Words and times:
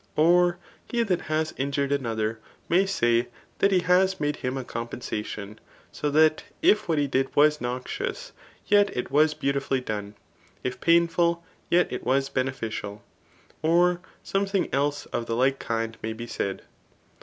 Or 0.15 0.57
he 0.89 1.03
that 1.03 1.21
has 1.29 1.53
injured 1.57 1.91
another, 1.91 2.39
may 2.67 2.87
say 2.87 3.27
that 3.59 3.71
he 3.71 3.81
has 3.81 4.19
made 4.19 4.37
him 4.37 4.57
a 4.57 4.63
compensation; 4.63 5.59
so 5.91 6.09
that 6.09 6.43
if 6.63 6.89
what 6.89 6.97
h^ 6.97 7.11
did 7.11 7.35
was 7.35 7.61
noxious, 7.61 8.31
yet 8.65 8.89
it 8.97 9.11
was 9.11 9.35
beautifully 9.35 9.79
done; 9.79 10.15
if 10.63 10.81
pain 10.81 11.07
fuU 11.07 11.43
yet 11.69 11.93
it 11.93 12.03
was 12.03 12.29
beneficial; 12.29 13.03
or 13.61 14.01
something 14.23 14.73
else 14.73 15.05
of 15.05 15.27
the 15.27 15.35
like 15.35 15.59
kind 15.59 15.95
may 16.01 16.13
be 16.13 16.25
said. 16.25 16.63